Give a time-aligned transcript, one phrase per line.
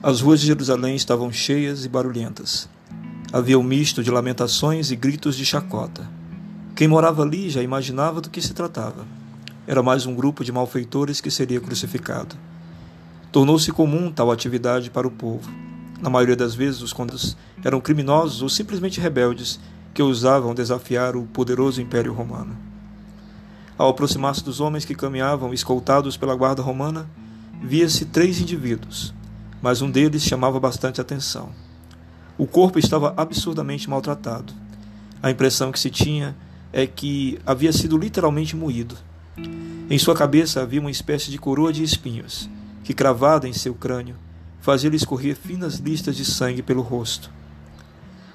[0.00, 2.68] As ruas de Jerusalém estavam cheias e barulhentas.
[3.32, 6.08] Havia um misto de lamentações e gritos de chacota.
[6.76, 9.04] Quem morava ali já imaginava do que se tratava.
[9.66, 12.36] Era mais um grupo de malfeitores que seria crucificado.
[13.32, 15.50] Tornou-se comum tal atividade para o povo.
[16.00, 19.58] Na maioria das vezes, os contos eram criminosos ou simplesmente rebeldes
[19.92, 22.56] que ousavam desafiar o poderoso Império Romano.
[23.76, 27.10] Ao aproximar-se dos homens que caminhavam escoltados pela guarda romana,
[27.60, 29.12] via-se três indivíduos,
[29.60, 31.50] mas um deles chamava bastante atenção.
[32.36, 34.52] O corpo estava absurdamente maltratado.
[35.22, 36.36] A impressão que se tinha
[36.72, 38.96] é que havia sido literalmente moído.
[39.90, 42.48] Em sua cabeça havia uma espécie de coroa de espinhos,
[42.84, 44.16] que, cravada em seu crânio,
[44.60, 47.30] fazia-lhe escorrer finas listas de sangue pelo rosto.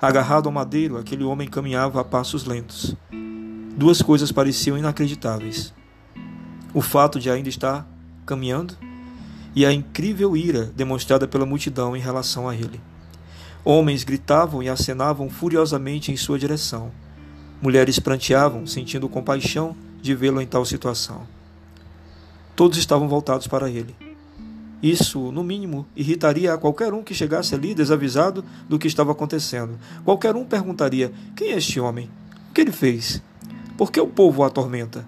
[0.00, 2.94] Agarrado ao madeiro, aquele homem caminhava a passos lentos.
[3.76, 5.74] Duas coisas pareciam inacreditáveis:
[6.72, 7.88] o fato de ainda estar
[8.24, 8.76] caminhando
[9.58, 12.80] e a incrível ira demonstrada pela multidão em relação a ele.
[13.64, 16.92] Homens gritavam e acenavam furiosamente em sua direção.
[17.60, 21.26] Mulheres pranteavam, sentindo compaixão de vê-lo em tal situação.
[22.54, 23.96] Todos estavam voltados para ele.
[24.80, 29.76] Isso, no mínimo, irritaria a qualquer um que chegasse ali desavisado do que estava acontecendo.
[30.04, 32.08] Qualquer um perguntaria: quem é este homem?
[32.48, 33.20] O que ele fez?
[33.76, 35.04] Por que o povo o atormenta?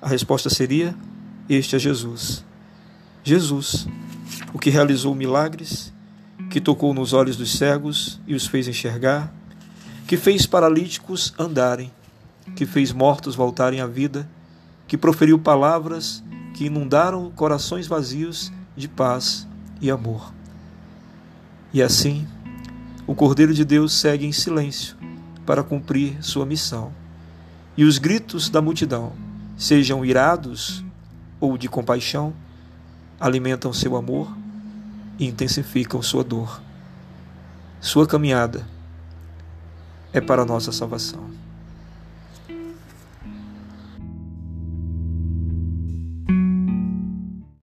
[0.00, 0.96] A resposta seria:
[1.46, 2.42] Este é Jesus.
[3.28, 3.88] Jesus,
[4.54, 5.92] o que realizou milagres,
[6.48, 9.34] que tocou nos olhos dos cegos e os fez enxergar,
[10.06, 11.90] que fez paralíticos andarem,
[12.54, 14.28] que fez mortos voltarem à vida,
[14.86, 16.22] que proferiu palavras
[16.54, 19.44] que inundaram corações vazios de paz
[19.80, 20.32] e amor.
[21.72, 22.28] E assim,
[23.08, 24.96] o Cordeiro de Deus segue em silêncio
[25.44, 26.92] para cumprir sua missão.
[27.76, 29.14] E os gritos da multidão,
[29.56, 30.84] sejam irados
[31.40, 32.32] ou de compaixão,
[33.18, 34.36] alimentam seu amor
[35.18, 36.60] e intensificam sua dor.
[37.80, 38.66] Sua caminhada
[40.12, 41.45] é para a nossa salvação.